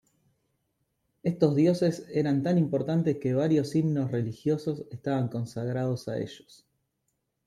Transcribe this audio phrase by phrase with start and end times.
[1.21, 6.65] Estos dioses eran tan importantes que varios himnos religiosos estaban consagrados a ellos.